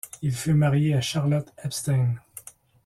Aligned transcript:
Il 0.23 0.33
fut 0.35 0.55
marié 0.55 0.95
à 0.95 1.01
Charlotte 1.01 1.53
Epstein. 1.63 2.15